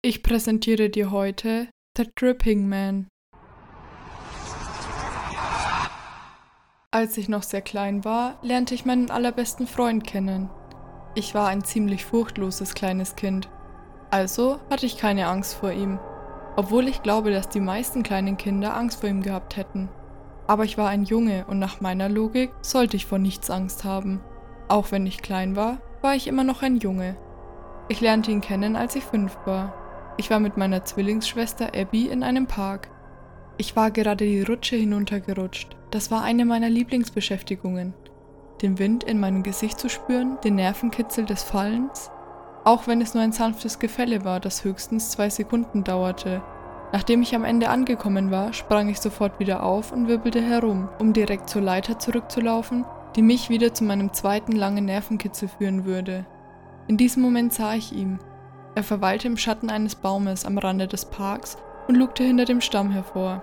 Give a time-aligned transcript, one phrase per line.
[0.00, 3.08] Ich präsentiere dir heute The Dripping Man.
[6.92, 10.50] Als ich noch sehr klein war, lernte ich meinen allerbesten Freund kennen.
[11.16, 13.48] Ich war ein ziemlich furchtloses kleines Kind,
[14.10, 15.98] also hatte ich keine Angst vor ihm,
[16.54, 19.88] obwohl ich glaube, dass die meisten kleinen Kinder Angst vor ihm gehabt hätten.
[20.46, 24.20] Aber ich war ein Junge und nach meiner Logik sollte ich vor nichts Angst haben.
[24.68, 27.16] Auch wenn ich klein war, war ich immer noch ein Junge.
[27.88, 29.74] Ich lernte ihn kennen, als ich fünf war.
[30.18, 32.90] Ich war mit meiner Zwillingsschwester Abby in einem Park.
[33.56, 35.76] Ich war gerade die Rutsche hinuntergerutscht.
[35.92, 37.94] Das war eine meiner Lieblingsbeschäftigungen.
[38.60, 42.10] Den Wind in meinem Gesicht zu spüren, den Nervenkitzel des Fallens,
[42.64, 46.42] auch wenn es nur ein sanftes Gefälle war, das höchstens zwei Sekunden dauerte.
[46.92, 51.12] Nachdem ich am Ende angekommen war, sprang ich sofort wieder auf und wirbelte herum, um
[51.12, 56.26] direkt zur Leiter zurückzulaufen, die mich wieder zu meinem zweiten langen Nervenkitzel führen würde.
[56.88, 58.18] In diesem Moment sah ich ihn,
[58.78, 62.92] er verweilte im Schatten eines Baumes am Rande des Parks und lugte hinter dem Stamm
[62.92, 63.42] hervor.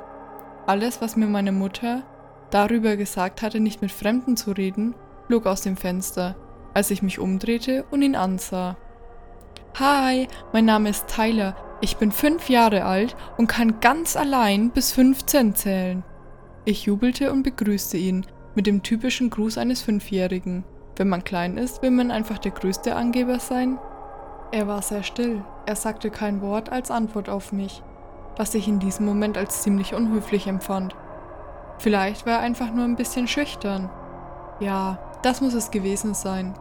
[0.66, 2.04] Alles, was mir meine Mutter
[2.52, 4.96] darüber gesagt hatte, nicht mit Fremden zu reden,
[5.28, 6.36] flog aus dem Fenster,
[6.74, 8.78] als ich mich umdrehte und ihn ansah.
[9.78, 14.94] Hi, mein Name ist Tyler, ich bin fünf Jahre alt und kann ganz allein bis
[14.94, 16.04] 15 zählen.
[16.64, 20.64] Ich jubelte und begrüßte ihn mit dem typischen Gruß eines Fünfjährigen.
[20.96, 23.78] Wenn man klein ist, will man einfach der größte Angeber sein
[24.52, 27.82] er war sehr still, er sagte kein Wort als Antwort auf mich,
[28.38, 30.96] was ich in diesem Moment als ziemlich unhöflich empfand.
[31.78, 33.90] Vielleicht war er einfach nur ein bisschen schüchtern.
[34.60, 36.54] Ja, das muss es gewesen sein.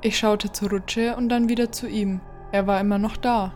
[0.00, 2.20] Ich schaute zur Rutsche und dann wieder zu ihm.
[2.52, 3.52] Er war immer noch da.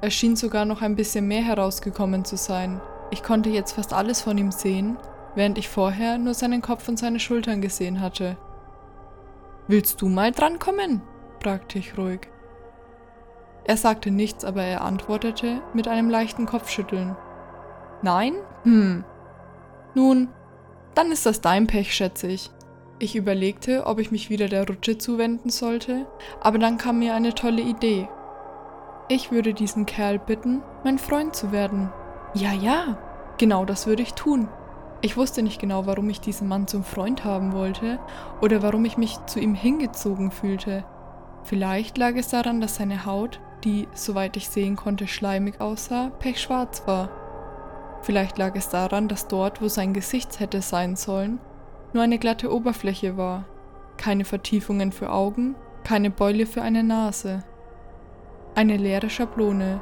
[0.00, 2.80] Er schien sogar noch ein bisschen mehr herausgekommen zu sein.
[3.10, 4.96] Ich konnte jetzt fast alles von ihm sehen,
[5.36, 8.36] während ich vorher nur seinen Kopf und seine Schultern gesehen hatte.
[9.68, 11.02] Willst du mal drankommen?
[11.42, 12.28] fragte ich ruhig.
[13.68, 17.16] Er sagte nichts, aber er antwortete mit einem leichten Kopfschütteln.
[18.00, 18.34] Nein?
[18.62, 19.04] Hm.
[19.94, 20.28] Nun,
[20.94, 22.50] dann ist das dein Pech, schätze ich.
[23.00, 26.06] Ich überlegte, ob ich mich wieder der Rutsche zuwenden sollte,
[26.40, 28.08] aber dann kam mir eine tolle Idee.
[29.08, 31.92] Ich würde diesen Kerl bitten, mein Freund zu werden.
[32.34, 32.98] Ja, ja,
[33.36, 34.48] genau das würde ich tun.
[35.02, 37.98] Ich wusste nicht genau, warum ich diesen Mann zum Freund haben wollte
[38.40, 40.84] oder warum ich mich zu ihm hingezogen fühlte.
[41.42, 46.86] Vielleicht lag es daran, dass seine Haut die, soweit ich sehen konnte, schleimig aussah, pechschwarz
[46.86, 47.10] war.
[48.00, 51.40] Vielleicht lag es daran, dass dort, wo sein Gesicht hätte sein sollen,
[51.92, 53.44] nur eine glatte Oberfläche war,
[53.96, 57.42] keine Vertiefungen für Augen, keine Beule für eine Nase.
[58.54, 59.80] Eine leere Schablone.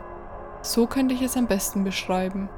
[0.63, 2.49] So könnte ich es am besten beschreiben.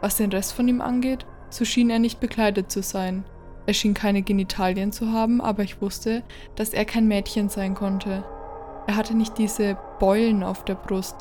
[0.00, 3.24] Was den Rest von ihm angeht, so schien er nicht bekleidet zu sein.
[3.66, 6.24] Er schien keine Genitalien zu haben, aber ich wusste,
[6.56, 8.24] dass er kein Mädchen sein konnte.
[8.86, 11.16] Er hatte nicht diese Beulen auf der Brust,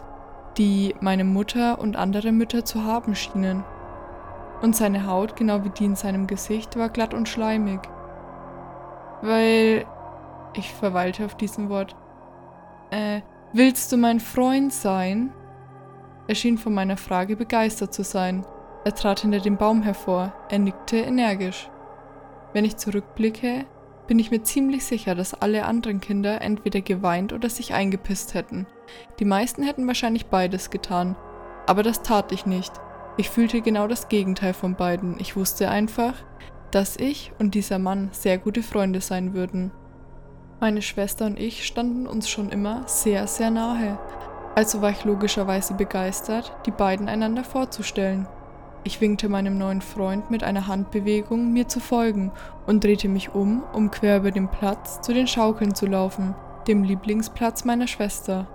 [0.57, 3.63] die meine Mutter und andere Mütter zu haben schienen.
[4.61, 7.81] Und seine Haut, genau wie die in seinem Gesicht, war glatt und schleimig.
[9.21, 9.85] Weil.
[10.55, 11.95] Ich verweilte auf diesem Wort.
[12.91, 13.21] Äh,
[13.53, 15.33] willst du mein Freund sein?
[16.27, 18.45] Er schien von meiner Frage begeistert zu sein.
[18.85, 20.31] Er trat hinter dem Baum hervor.
[20.49, 21.69] Er nickte energisch.
[22.53, 23.65] Wenn ich zurückblicke,
[24.13, 28.67] bin ich mir ziemlich sicher, dass alle anderen Kinder entweder geweint oder sich eingepisst hätten.
[29.17, 31.15] Die meisten hätten wahrscheinlich beides getan.
[31.65, 32.71] Aber das tat ich nicht.
[33.17, 35.19] Ich fühlte genau das Gegenteil von beiden.
[35.19, 36.13] Ich wusste einfach,
[36.69, 39.71] dass ich und dieser Mann sehr gute Freunde sein würden.
[40.59, 43.97] Meine Schwester und ich standen uns schon immer sehr, sehr nahe.
[44.53, 48.27] Also war ich logischerweise begeistert, die beiden einander vorzustellen.
[48.85, 52.33] Ich winkte meinem neuen Freund mit einer Handbewegung, mir zu folgen,
[52.67, 56.35] und drehte mich um, um quer über den Platz zu den Schaukeln zu laufen,
[56.67, 58.47] dem Lieblingsplatz meiner Schwester.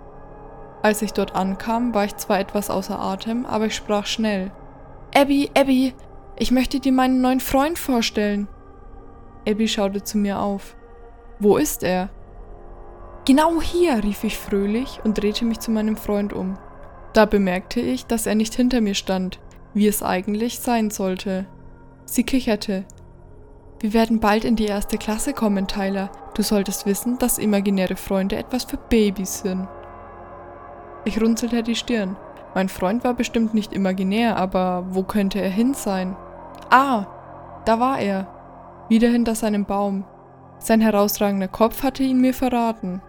[0.82, 4.50] Als ich dort ankam, war ich zwar etwas außer Atem, aber ich sprach schnell.
[5.14, 5.94] Abby, Abby,
[6.36, 8.48] ich möchte dir meinen neuen Freund vorstellen.
[9.48, 10.76] Abby schaute zu mir auf.
[11.38, 12.10] Wo ist er?
[13.24, 16.58] Genau hier, rief ich fröhlich und drehte mich zu meinem Freund um.
[17.14, 19.40] Da bemerkte ich, dass er nicht hinter mir stand,
[19.78, 21.46] wie es eigentlich sein sollte.
[22.04, 22.84] Sie kicherte.
[23.80, 26.10] Wir werden bald in die erste Klasse kommen, Tyler.
[26.34, 29.68] Du solltest wissen, dass imaginäre Freunde etwas für Babys sind.
[31.04, 32.16] Ich runzelte die Stirn.
[32.54, 36.16] Mein Freund war bestimmt nicht imaginär, aber wo könnte er hin sein?
[36.70, 37.06] Ah,
[37.64, 38.26] da war er.
[38.88, 40.04] Wieder hinter seinem Baum.
[40.58, 43.00] Sein herausragender Kopf hatte ihn mir verraten.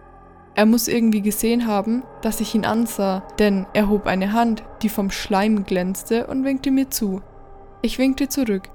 [0.54, 4.88] Er muss irgendwie gesehen haben, dass ich ihn ansah, denn er hob eine Hand, die
[4.88, 7.22] vom Schleim glänzte, und winkte mir zu.
[7.82, 8.68] Ich winkte zurück.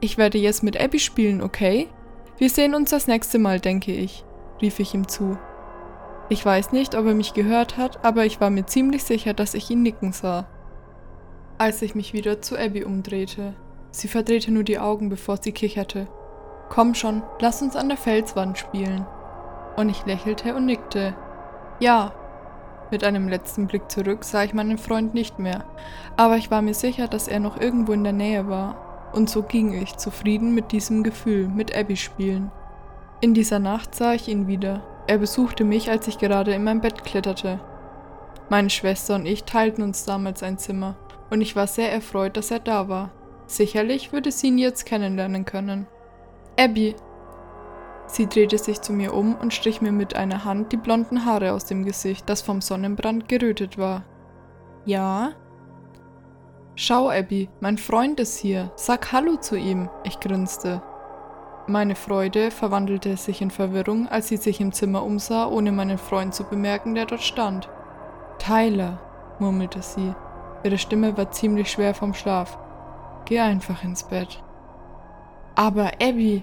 [0.00, 1.88] Ich werde jetzt mit Abby spielen, okay?
[2.38, 4.24] Wir sehen uns das nächste Mal, denke ich,
[4.60, 5.38] rief ich ihm zu.
[6.28, 9.54] Ich weiß nicht, ob er mich gehört hat, aber ich war mir ziemlich sicher, dass
[9.54, 10.46] ich ihn nicken sah.
[11.56, 13.54] Als ich mich wieder zu Abby umdrehte.
[13.90, 16.08] Sie verdrehte nur die Augen, bevor sie kicherte.
[16.68, 19.06] Komm schon, lass uns an der Felswand spielen.
[19.76, 21.14] Und ich lächelte und nickte.
[21.80, 22.12] Ja.
[22.90, 25.64] Mit einem letzten Blick zurück sah ich meinen Freund nicht mehr,
[26.16, 29.10] aber ich war mir sicher, dass er noch irgendwo in der Nähe war.
[29.12, 32.52] Und so ging ich, zufrieden mit diesem Gefühl, mit Abby spielen.
[33.20, 34.82] In dieser Nacht sah ich ihn wieder.
[35.08, 37.60] Er besuchte mich, als ich gerade in mein Bett kletterte.
[38.48, 40.96] Meine Schwester und ich teilten uns damals ein Zimmer,
[41.30, 43.10] und ich war sehr erfreut, dass er da war.
[43.46, 45.86] Sicherlich würde sie ihn jetzt kennenlernen können.
[46.58, 46.94] Abby!
[48.16, 51.52] Sie drehte sich zu mir um und strich mir mit einer Hand die blonden Haare
[51.52, 54.04] aus dem Gesicht, das vom Sonnenbrand gerötet war.
[54.86, 55.32] Ja?
[56.76, 58.72] Schau, Abby, mein Freund ist hier.
[58.74, 59.90] Sag Hallo zu ihm.
[60.02, 60.80] Ich grinste.
[61.66, 66.34] Meine Freude verwandelte sich in Verwirrung, als sie sich im Zimmer umsah, ohne meinen Freund
[66.34, 67.68] zu bemerken, der dort stand.
[68.38, 68.98] Tyler,
[69.40, 70.14] murmelte sie.
[70.64, 72.58] Ihre Stimme war ziemlich schwer vom Schlaf.
[73.26, 74.42] Geh einfach ins Bett.
[75.54, 76.42] Aber Abby!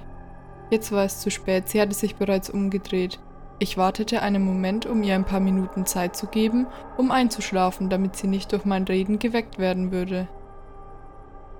[0.69, 3.19] Jetzt war es zu spät, sie hatte sich bereits umgedreht.
[3.60, 6.68] Ich wartete einen Moment, um ihr ein paar Minuten Zeit zu geben,
[6.98, 10.27] um einzuschlafen, damit sie nicht durch mein Reden geweckt werden würde.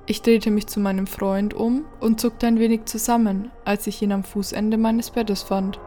[0.06, 4.12] Ich drehte mich zu meinem Freund um und zuckte ein wenig zusammen, als ich ihn
[4.12, 5.80] am Fußende meines Bettes fand.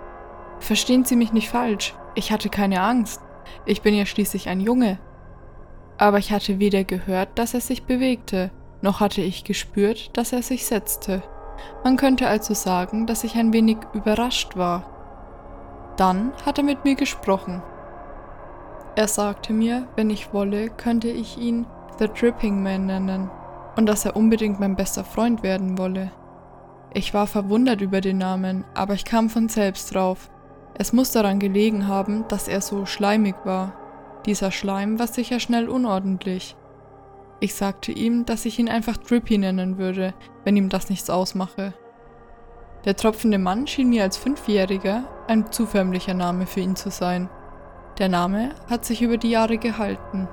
[0.59, 3.21] Verstehen Sie mich nicht falsch, ich hatte keine Angst.
[3.67, 4.99] Ich bin ja schließlich ein Junge.
[5.99, 10.43] Aber ich hatte weder gehört, dass er sich bewegte, noch hatte ich gespürt, dass er
[10.43, 11.23] sich setzte.
[11.85, 14.85] Man könnte also sagen, dass ich ein wenig überrascht war.
[15.97, 17.63] Dann hat er mit mir gesprochen.
[18.97, 21.67] Er sagte mir, wenn ich wolle, könnte ich ihn
[21.99, 23.31] The Dripping Man nennen
[23.77, 26.11] und dass er unbedingt mein bester Freund werden wolle.
[26.93, 30.31] Ich war verwundert über den Namen, aber ich kam von selbst drauf.
[30.79, 33.75] Es muss daran gelegen haben, dass er so schleimig war.
[34.25, 36.57] Dieser Schleim war sicher schnell unordentlich.
[37.39, 41.75] Ich sagte ihm, dass ich ihn einfach Drippy nennen würde, wenn ihm das nichts ausmache.
[42.85, 47.29] Der tropfende Mann schien mir als Fünfjähriger ein zuförmlicher Name für ihn zu sein.
[47.99, 50.29] Der Name hat sich über die Jahre gehalten.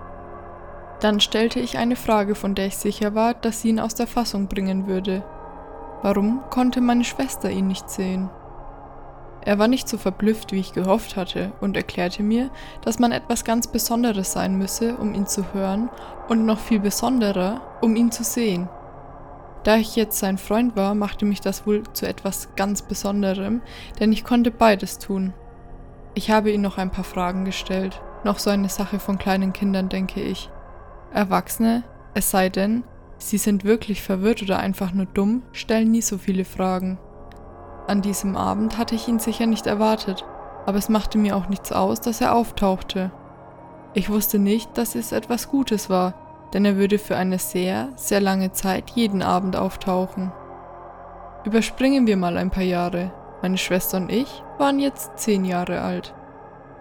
[0.99, 4.07] Dann stellte ich eine Frage, von der ich sicher war, dass sie ihn aus der
[4.07, 5.23] Fassung bringen würde.
[6.01, 8.29] Warum konnte meine Schwester ihn nicht sehen?
[9.45, 12.49] Er war nicht so verblüfft, wie ich gehofft hatte, und erklärte mir,
[12.81, 15.89] dass man etwas ganz Besonderes sein müsse, um ihn zu hören,
[16.29, 18.69] und noch viel besonderer, um ihn zu sehen.
[19.63, 23.61] Da ich jetzt sein Freund war, machte mich das wohl zu etwas ganz Besonderem,
[23.99, 25.33] denn ich konnte beides tun.
[26.15, 29.89] Ich habe ihm noch ein paar Fragen gestellt, noch so eine Sache von kleinen Kindern,
[29.89, 30.49] denke ich.
[31.13, 32.83] Erwachsene, es sei denn,
[33.17, 36.97] sie sind wirklich verwirrt oder einfach nur dumm, stellen nie so viele Fragen.
[37.87, 40.25] An diesem Abend hatte ich ihn sicher nicht erwartet,
[40.65, 43.11] aber es machte mir auch nichts aus, dass er auftauchte.
[43.93, 46.13] Ich wusste nicht, dass es etwas Gutes war,
[46.53, 50.31] denn er würde für eine sehr, sehr lange Zeit jeden Abend auftauchen.
[51.43, 53.11] Überspringen wir mal ein paar Jahre.
[53.41, 56.13] Meine Schwester und ich waren jetzt zehn Jahre alt.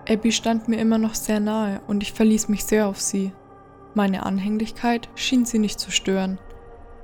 [0.08, 3.32] Abby stand mir immer noch sehr nahe und ich verließ mich sehr auf sie.
[3.94, 6.38] Meine Anhänglichkeit schien sie nicht zu stören.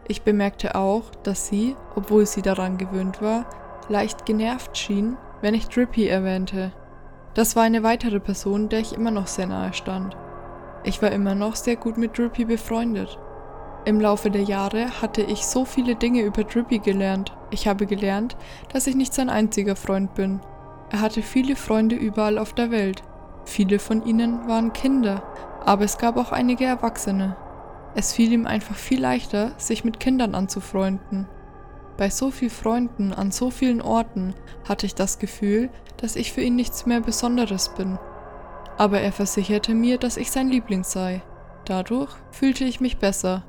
[0.07, 3.47] Ich bemerkte auch, dass sie, obwohl sie daran gewöhnt war,
[3.89, 6.73] leicht genervt schien, wenn ich Drippy erwähnte.
[7.35, 10.17] Das war eine weitere Person, der ich immer noch sehr nahe stand.
[10.85, 13.19] Ich war immer noch sehr gut mit Drippy befreundet.
[13.85, 17.37] Im Laufe der Jahre hatte ich so viele Dinge über Drippy gelernt.
[17.51, 18.37] Ich habe gelernt,
[18.73, 20.41] dass ich nicht sein einziger Freund bin.
[20.91, 23.03] Er hatte viele Freunde überall auf der Welt.
[23.45, 25.23] Viele von ihnen waren Kinder,
[25.65, 27.37] aber es gab auch einige Erwachsene.
[27.95, 31.27] Es fiel ihm einfach viel leichter, sich mit Kindern anzufreunden.
[31.99, 34.33] Bei so vielen Freunden an so vielen Orten
[34.69, 37.99] hatte ich das Gefühl, dass ich für ihn nichts mehr Besonderes bin.
[38.79, 41.23] Aber er versicherte mir, dass ich sein Liebling sei.
[41.65, 43.43] Dadurch fühlte ich mich besser.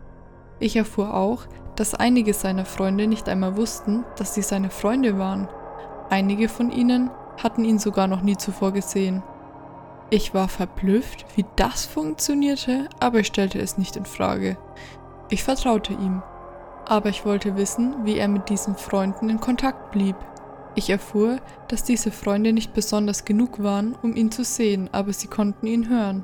[0.60, 5.48] Ich erfuhr auch, dass einige seiner Freunde nicht einmal wussten, dass sie seine Freunde waren.
[6.10, 9.22] Einige von ihnen hatten ihn sogar noch nie zuvor gesehen.
[10.10, 14.58] Ich war verblüfft, wie das funktionierte, aber ich stellte es nicht in Frage.
[15.30, 16.24] Ich vertraute ihm.
[16.90, 20.16] Aber ich wollte wissen, wie er mit diesen Freunden in Kontakt blieb.
[20.74, 25.28] Ich erfuhr, dass diese Freunde nicht besonders genug waren, um ihn zu sehen, aber sie
[25.28, 26.24] konnten ihn hören.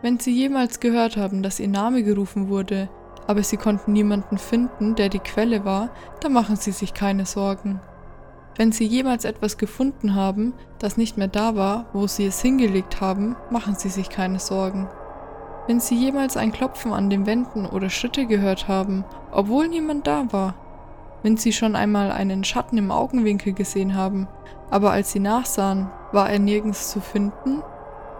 [0.00, 2.88] Wenn sie jemals gehört haben, dass ihr Name gerufen wurde,
[3.26, 7.80] aber sie konnten niemanden finden, der die Quelle war, dann machen sie sich keine Sorgen.
[8.56, 13.00] Wenn Sie jemals etwas gefunden haben, das nicht mehr da war, wo Sie es hingelegt
[13.00, 14.88] haben, machen Sie sich keine Sorgen.
[15.66, 20.26] Wenn Sie jemals ein Klopfen an den Wänden oder Schritte gehört haben, obwohl niemand da
[20.30, 20.54] war,
[21.24, 24.28] wenn sie schon einmal einen Schatten im Augenwinkel gesehen haben,
[24.70, 27.62] aber als sie nachsahen, war er nirgends zu finden?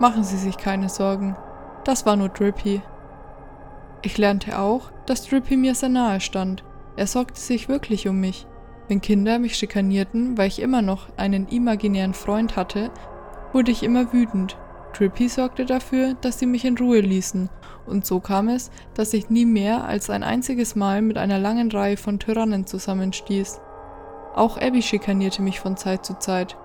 [0.00, 1.36] Machen Sie sich keine Sorgen,
[1.84, 2.80] das war nur Drippy.
[4.00, 6.64] Ich lernte auch, dass Drippy mir sehr nahe stand.
[6.96, 8.46] Er sorgte sich wirklich um mich.
[8.88, 12.90] Wenn Kinder mich schikanierten, weil ich immer noch einen imaginären Freund hatte,
[13.52, 14.56] wurde ich immer wütend.
[14.96, 17.50] Drippy sorgte dafür, dass sie mich in Ruhe ließen,
[17.86, 21.70] und so kam es, dass ich nie mehr als ein einziges Mal mit einer langen
[21.70, 23.60] Reihe von Tyrannen zusammenstieß.
[24.34, 26.56] Auch Abby schikanierte mich von Zeit zu Zeit.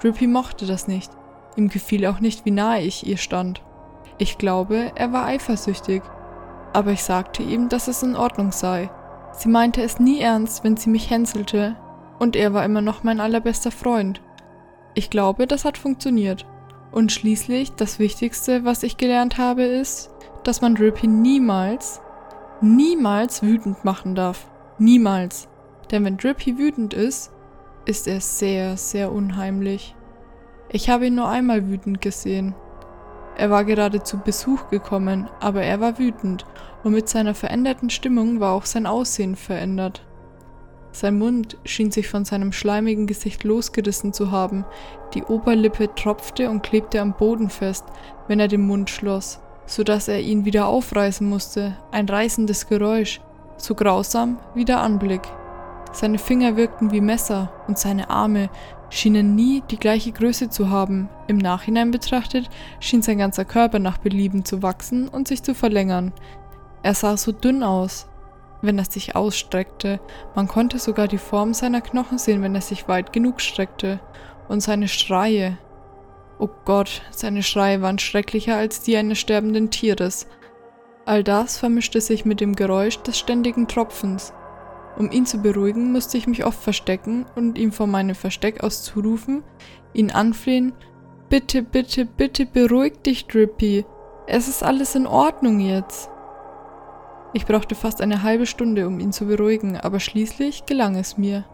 [0.00, 1.10] Drippy mochte das nicht.
[1.56, 3.62] Ihm gefiel auch nicht, wie nahe ich ihr stand.
[4.18, 6.02] Ich glaube, er war eifersüchtig.
[6.72, 8.90] Aber ich sagte ihm, dass es in Ordnung sei.
[9.32, 11.76] Sie meinte es nie ernst, wenn sie mich hänselte,
[12.18, 14.20] und er war immer noch mein allerbester Freund.
[14.94, 16.46] Ich glaube, das hat funktioniert.
[16.90, 20.10] Und schließlich, das Wichtigste, was ich gelernt habe, ist,
[20.44, 22.00] dass man Drippy niemals,
[22.60, 24.46] niemals wütend machen darf.
[24.78, 25.48] Niemals.
[25.90, 27.30] Denn wenn Drippy wütend ist,
[27.84, 29.94] ist er sehr, sehr unheimlich.
[30.70, 32.54] Ich habe ihn nur einmal wütend gesehen.
[33.36, 36.44] Er war gerade zu Besuch gekommen, aber er war wütend
[36.82, 40.04] und mit seiner veränderten Stimmung war auch sein Aussehen verändert.
[40.92, 44.64] Sein Mund schien sich von seinem schleimigen Gesicht losgerissen zu haben,
[45.14, 47.84] die Oberlippe tropfte und klebte am Boden fest,
[48.26, 53.20] wenn er den Mund schloss, so dass er ihn wieder aufreißen musste, ein reißendes Geräusch,
[53.58, 55.22] so grausam wie der Anblick.
[55.92, 58.50] Seine Finger wirkten wie Messer und seine Arme
[58.90, 61.08] schienen nie die gleiche Größe zu haben.
[61.26, 62.48] Im Nachhinein betrachtet
[62.80, 66.12] schien sein ganzer Körper nach Belieben zu wachsen und sich zu verlängern.
[66.82, 68.07] Er sah so dünn aus,
[68.62, 70.00] wenn er sich ausstreckte.
[70.34, 74.00] Man konnte sogar die Form seiner Knochen sehen, wenn er sich weit genug streckte.
[74.48, 75.58] Und seine Schreie.
[76.38, 80.26] Oh Gott, seine Schreie waren schrecklicher als die eines sterbenden Tieres.
[81.04, 84.32] All das vermischte sich mit dem Geräusch des ständigen Tropfens.
[84.98, 88.82] Um ihn zu beruhigen, musste ich mich oft verstecken und ihm von meinem Versteck aus
[88.82, 89.44] zurufen,
[89.92, 90.72] ihn anflehen,
[91.28, 93.84] bitte, bitte, bitte beruhig dich, Drippy.
[94.26, 96.10] Es ist alles in Ordnung jetzt.
[97.32, 101.44] Ich brauchte fast eine halbe Stunde, um ihn zu beruhigen, aber schließlich gelang es mir.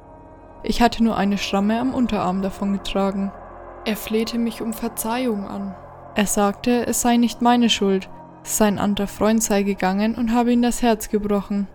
[0.62, 3.32] Ich hatte nur eine Schramme am Unterarm davongetragen.
[3.84, 5.74] Er flehte mich um Verzeihung an.
[6.14, 8.08] Er sagte, es sei nicht meine Schuld,
[8.44, 11.66] sein anderer Freund sei gegangen und habe ihm das Herz gebrochen.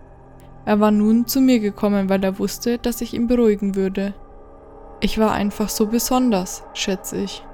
[0.64, 4.14] Er war nun zu mir gekommen, weil er wusste, dass ich ihn beruhigen würde.
[5.00, 7.44] Ich war einfach so besonders, schätze ich.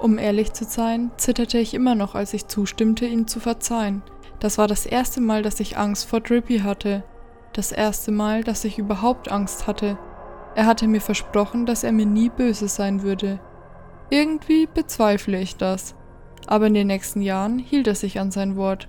[0.00, 4.02] Um ehrlich zu sein, zitterte ich immer noch, als ich zustimmte, ihm zu verzeihen.
[4.40, 7.02] Das war das erste Mal, dass ich Angst vor Drippy hatte.
[7.52, 9.98] Das erste Mal, dass ich überhaupt Angst hatte.
[10.54, 13.40] Er hatte mir versprochen, dass er mir nie böse sein würde.
[14.10, 15.94] Irgendwie bezweifle ich das.
[16.46, 18.88] Aber in den nächsten Jahren hielt er sich an sein Wort.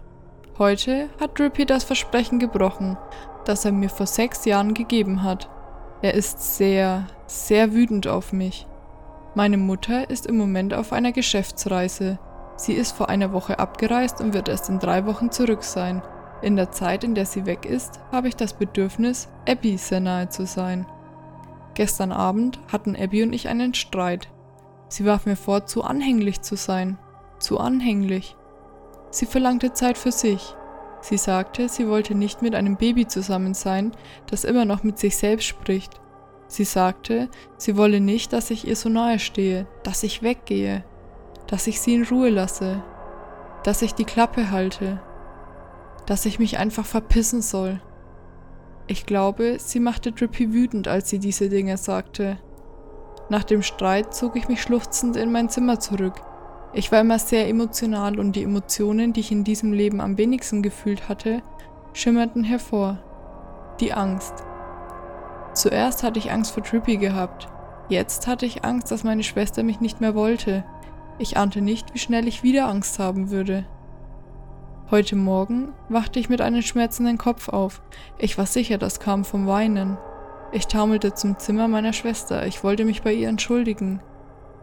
[0.57, 2.97] Heute hat Drippy das Versprechen gebrochen,
[3.45, 5.49] das er mir vor sechs Jahren gegeben hat.
[6.01, 8.67] Er ist sehr, sehr wütend auf mich.
[9.33, 12.19] Meine Mutter ist im Moment auf einer Geschäftsreise.
[12.55, 16.01] Sie ist vor einer Woche abgereist und wird erst in drei Wochen zurück sein.
[16.41, 20.29] In der Zeit, in der sie weg ist, habe ich das Bedürfnis, Abby sehr nahe
[20.29, 20.85] zu sein.
[21.73, 24.29] Gestern Abend hatten Abby und ich einen Streit.
[24.87, 26.97] Sie warf mir vor, zu anhänglich zu sein.
[27.39, 28.37] Zu anhänglich.
[29.09, 30.55] Sie verlangte Zeit für sich.
[31.01, 33.91] Sie sagte, sie wollte nicht mit einem Baby zusammen sein,
[34.27, 35.99] das immer noch mit sich selbst spricht.
[36.47, 40.83] Sie sagte, sie wolle nicht, dass ich ihr so nahe stehe, dass ich weggehe,
[41.47, 42.83] dass ich sie in Ruhe lasse,
[43.63, 45.01] dass ich die Klappe halte,
[46.05, 47.81] dass ich mich einfach verpissen soll.
[48.87, 52.37] Ich glaube, sie machte Drippy wütend, als sie diese Dinge sagte.
[53.29, 56.21] Nach dem Streit zog ich mich schluchzend in mein Zimmer zurück,
[56.77, 60.61] ich war immer sehr emotional und die Emotionen, die ich in diesem Leben am wenigsten
[60.61, 61.41] gefühlt hatte,
[61.93, 62.97] schimmerten hervor.
[63.79, 64.33] Die Angst.
[65.53, 67.47] Zuerst hatte ich Angst vor Trippy gehabt.
[67.87, 70.65] Jetzt hatte ich Angst, dass meine Schwester mich nicht mehr wollte.
[71.17, 73.65] Ich ahnte nicht, wie schnell ich wieder Angst haben würde.
[74.91, 77.81] Heute Morgen wachte ich mit einem schmerzenden Kopf auf.
[78.17, 79.97] Ich war sicher, das kam vom Weinen.
[80.51, 82.45] Ich taumelte zum Zimmer meiner Schwester.
[82.45, 84.01] Ich wollte mich bei ihr entschuldigen.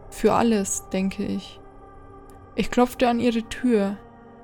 [0.09, 1.59] Für alles, denke ich.
[2.55, 3.97] Ich klopfte an ihre Tür.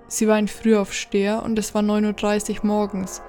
[0.07, 3.21] Sie war ein Frühaufsteher und es war 9.30 Uhr morgens,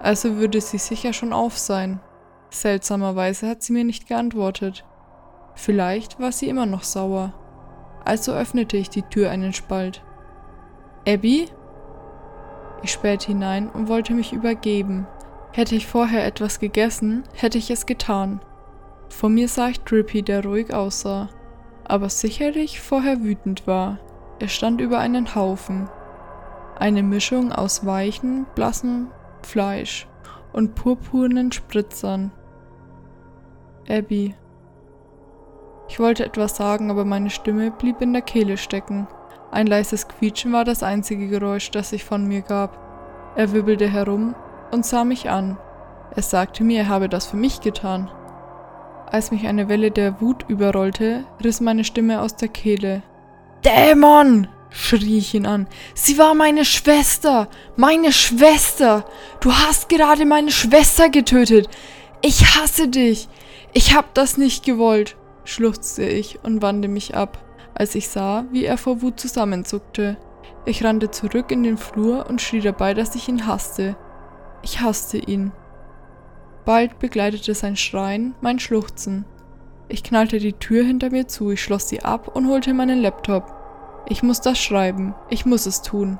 [0.00, 2.00] also würde sie sicher schon auf sein.
[2.50, 4.84] Seltsamerweise hat sie mir nicht geantwortet.
[5.54, 7.32] Vielleicht war sie immer noch sauer.
[8.06, 10.00] Also öffnete ich die Tür einen Spalt.
[11.08, 11.48] Abby?
[12.82, 15.08] Ich spähte hinein und wollte mich übergeben.
[15.52, 18.40] Hätte ich vorher etwas gegessen, hätte ich es getan.
[19.08, 21.30] Vor mir sah ich Drippy, der ruhig aussah,
[21.84, 23.98] aber sicherlich vorher wütend war.
[24.38, 25.88] Er stand über einen Haufen.
[26.78, 29.08] Eine Mischung aus weichen, blassem
[29.42, 30.06] Fleisch
[30.52, 32.30] und purpurnen Spritzern.
[33.88, 34.36] Abby.
[35.96, 39.08] Ich wollte etwas sagen, aber meine Stimme blieb in der Kehle stecken.
[39.50, 42.78] Ein leises Quietschen war das einzige Geräusch, das sich von mir gab.
[43.34, 44.34] Er wirbelte herum
[44.70, 45.56] und sah mich an.
[46.14, 48.10] Er sagte mir, er habe das für mich getan.
[49.10, 53.02] Als mich eine Welle der Wut überrollte, riss meine Stimme aus der Kehle.
[53.64, 54.48] Dämon!
[54.68, 55.66] schrie ich ihn an.
[55.94, 57.48] Sie war meine Schwester!
[57.74, 59.06] Meine Schwester!
[59.40, 61.70] Du hast gerade meine Schwester getötet!
[62.20, 63.30] Ich hasse dich!
[63.72, 65.16] Ich hab das nicht gewollt!
[65.48, 67.38] Schluchzte ich und wandte mich ab,
[67.74, 70.16] als ich sah, wie er vor Wut zusammenzuckte.
[70.64, 73.96] Ich rannte zurück in den Flur und schrie dabei, dass ich ihn hasste.
[74.62, 75.52] Ich hasste ihn.
[76.64, 79.24] Bald begleitete sein Schreien mein Schluchzen.
[79.88, 83.54] Ich knallte die Tür hinter mir zu, ich schloss sie ab und holte meinen Laptop.
[84.08, 86.18] Ich muss das schreiben, ich muss es tun.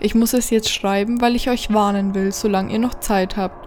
[0.00, 3.57] Ich muss es jetzt schreiben, weil ich euch warnen will, solange ihr noch Zeit habt.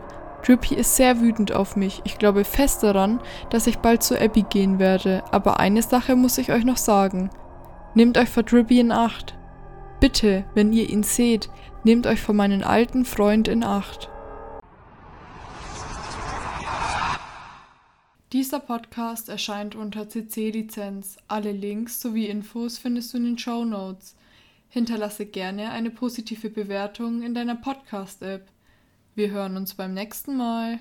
[0.46, 2.02] Drippy ist sehr wütend auf mich.
[2.04, 6.38] Ich glaube fest daran, dass ich bald zu Abby gehen werde, aber eine Sache muss
[6.38, 7.30] ich euch noch sagen.
[7.94, 9.38] Nehmt euch vor Drippy in Acht.
[10.00, 11.50] Bitte, wenn ihr ihn seht,
[11.84, 14.10] nehmt euch vor meinen alten Freund in Acht.
[18.34, 21.18] Dieser Podcast erscheint unter CC-Lizenz.
[21.28, 24.16] Alle Links sowie Infos findest du in den Show Notes.
[24.70, 28.48] Hinterlasse gerne eine positive Bewertung in deiner Podcast-App.
[29.14, 30.80] Wir hören uns beim nächsten Mal.